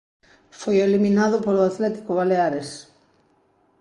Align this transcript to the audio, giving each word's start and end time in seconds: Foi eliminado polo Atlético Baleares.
Foi 0.59 0.75
eliminado 0.87 1.37
polo 1.45 1.67
Atlético 1.69 2.11
Baleares. 2.19 2.69